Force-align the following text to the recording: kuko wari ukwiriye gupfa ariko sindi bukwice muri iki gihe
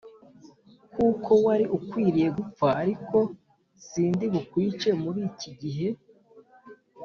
kuko 0.93 1.31
wari 1.45 1.65
ukwiriye 1.77 2.29
gupfa 2.37 2.67
ariko 2.81 3.17
sindi 3.87 4.25
bukwice 4.33 4.89
muri 5.01 5.19
iki 5.29 5.49
gihe 5.61 5.87